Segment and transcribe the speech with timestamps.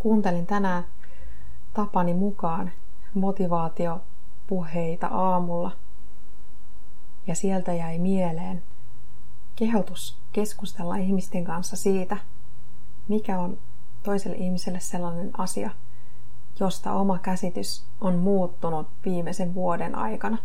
[0.00, 0.84] Kuuntelin tänään
[1.74, 2.70] tapani mukaan
[3.14, 5.72] motivaatiopuheita aamulla
[7.26, 8.62] ja sieltä jäi mieleen
[9.56, 12.16] kehotus keskustella ihmisten kanssa siitä,
[13.08, 13.58] mikä on
[14.02, 15.70] toiselle ihmiselle sellainen asia,
[16.60, 20.38] josta oma käsitys on muuttunut viimeisen vuoden aikana.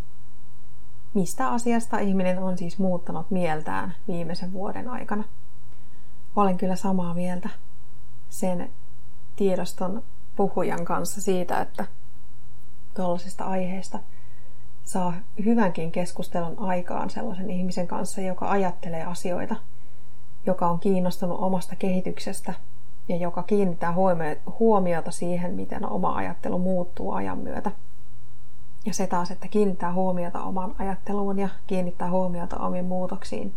[1.14, 5.24] Mistä asiasta ihminen on siis muuttanut mieltään viimeisen vuoden aikana?
[6.36, 7.50] Olen kyllä samaa mieltä
[8.30, 8.70] sen
[9.36, 10.04] tiedoston
[10.36, 11.86] puhujan kanssa siitä, että
[12.96, 14.00] tuollaisesta aiheesta
[14.84, 15.14] saa
[15.46, 19.56] hyvänkin keskustelun aikaan sellaisen ihmisen kanssa, joka ajattelee asioita,
[20.46, 22.54] joka on kiinnostunut omasta kehityksestä
[23.10, 23.94] ja joka kiinnittää
[24.60, 27.72] huomiota siihen, miten oma ajattelu muuttuu ajan myötä.
[28.86, 33.54] Ja se taas, että kiinnittää huomiota oman ajatteluun ja kiinnittää huomiota omiin muutoksiin,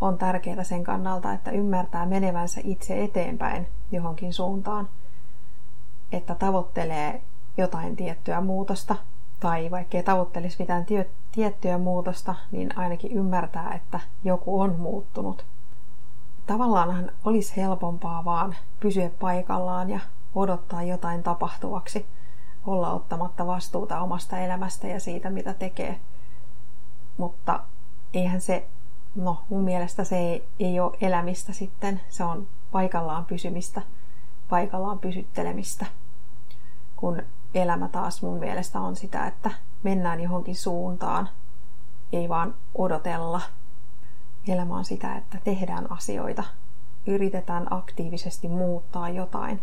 [0.00, 4.88] on tärkeää sen kannalta, että ymmärtää menevänsä itse eteenpäin johonkin suuntaan,
[6.12, 7.22] että tavoittelee
[7.56, 8.96] jotain tiettyä muutosta,
[9.40, 10.86] tai vaikka ei tavoittelisi mitään
[11.32, 15.44] tiettyä muutosta, niin ainakin ymmärtää, että joku on muuttunut.
[16.46, 20.00] Tavallaanhan olisi helpompaa vaan pysyä paikallaan ja
[20.34, 22.06] odottaa jotain tapahtuvaksi,
[22.66, 26.00] olla ottamatta vastuuta omasta elämästä ja siitä, mitä tekee.
[27.16, 27.60] Mutta
[28.14, 28.66] eihän se,
[29.14, 33.82] no mun mielestä se ei, ei ole elämistä sitten, se on paikallaan pysymistä,
[34.48, 35.86] paikallaan pysyttelemistä.
[37.02, 37.22] Kun
[37.54, 39.50] elämä taas mun mielestä on sitä, että
[39.82, 41.28] mennään johonkin suuntaan,
[42.12, 43.40] ei vaan odotella
[44.48, 46.44] Elämä on sitä, että tehdään asioita,
[47.06, 49.60] yritetään aktiivisesti muuttaa jotain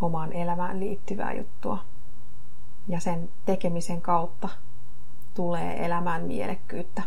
[0.00, 1.78] omaan elämään liittyvää juttua.
[2.88, 4.48] Ja sen tekemisen kautta
[5.34, 7.02] tulee elämään mielekkyyttä.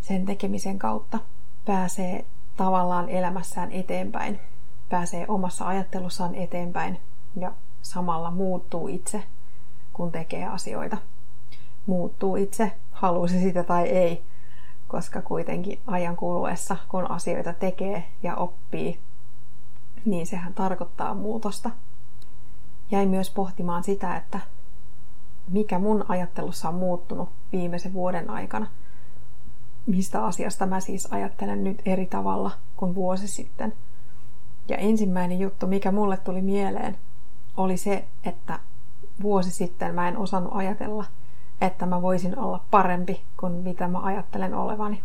[0.00, 1.18] Sen tekemisen kautta
[1.64, 2.24] pääsee
[2.56, 4.40] tavallaan elämässään eteenpäin,
[4.88, 7.00] pääsee omassa ajattelussaan eteenpäin
[7.36, 7.52] ja
[7.90, 9.22] samalla muuttuu itse,
[9.92, 10.96] kun tekee asioita.
[11.86, 14.22] Muuttuu itse, halusi sitä tai ei,
[14.88, 19.00] koska kuitenkin ajan kuluessa, kun asioita tekee ja oppii,
[20.04, 21.70] niin sehän tarkoittaa muutosta.
[22.90, 24.40] Jäin myös pohtimaan sitä, että
[25.50, 28.66] mikä mun ajattelussa on muuttunut viimeisen vuoden aikana.
[29.86, 33.72] Mistä asiasta mä siis ajattelen nyt eri tavalla kuin vuosi sitten.
[34.68, 36.96] Ja ensimmäinen juttu, mikä mulle tuli mieleen,
[37.56, 38.58] oli se, että
[39.22, 41.04] vuosi sitten mä en osannut ajatella–
[41.60, 45.02] että mä voisin olla parempi kuin mitä mä ajattelen olevani.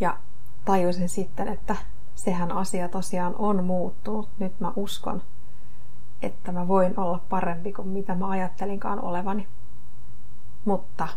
[0.00, 0.16] Ja
[0.64, 1.76] tajusin sitten, että
[2.14, 4.28] sehän asia tosiaan on muuttunut.
[4.38, 5.22] Nyt mä uskon,
[6.22, 9.48] että mä voin olla parempi kuin mitä mä ajattelinkaan olevani.
[10.64, 11.08] Mutta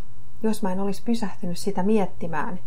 [0.43, 2.59] jos mä en olisi pysähtynyt sitä miettimään,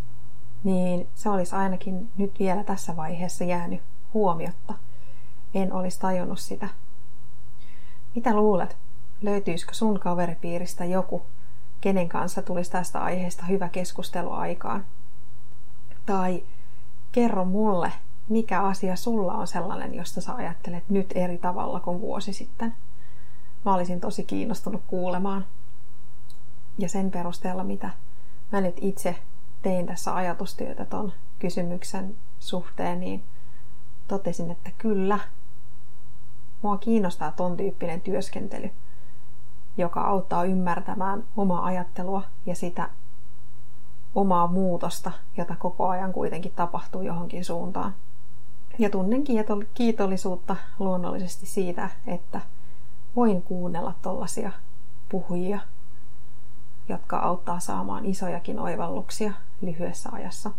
[0.65, 3.83] niin se olisi ainakin nyt vielä tässä vaiheessa jäänyt
[4.15, 4.75] huomiotta.
[5.55, 6.69] En olisi tajunnut sitä.
[8.17, 8.77] Mitä luulet?
[9.23, 11.23] Löytyisikö sun kaveripiiristä joku,
[11.81, 14.85] kenen kanssa tulisi tästä aiheesta hyvä keskustelu aikaan.
[16.07, 16.45] Tai
[17.13, 17.93] kerro mulle,
[18.29, 22.75] mikä asia sulla on sellainen, josta sä ajattelet nyt eri tavalla kuin vuosi sitten.
[23.65, 25.47] Mä olisin tosi kiinnostunut kuulemaan.
[26.79, 27.91] Ja sen perusteella, mitä
[28.53, 29.17] mä nyt itse
[29.63, 33.23] tein tässä ajatustyötä ton kysymyksen suhteen, niin
[34.09, 35.19] totesin, että kyllä,
[36.67, 38.71] mua kiinnostaa ton tyyppinen työskentely–
[39.77, 42.89] joka auttaa ymmärtämään omaa ajattelua ja sitä
[44.15, 47.95] omaa muutosta, jota koko ajan kuitenkin tapahtuu johonkin suuntaan.
[48.79, 49.25] Ja tunnen
[49.75, 52.41] kiitollisuutta luonnollisesti siitä, että
[53.17, 54.53] voin kuunnella tollasia
[55.09, 55.61] puhujia,
[56.89, 60.51] jotka auttaa saamaan isojakin oivalluksia lyhyessä ajassa.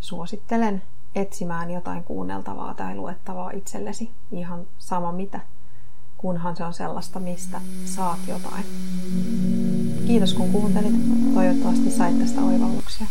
[0.00, 0.82] Suosittelen
[1.14, 5.40] etsimään jotain kuunneltavaa tai luettavaa itsellesi, ihan sama mitä–
[6.24, 8.64] kunhan se on sellaista, mistä saat jotain.
[10.06, 10.94] Kiitos kun kuuntelit.
[11.34, 13.06] Toivottavasti sait tästä oivalluksia.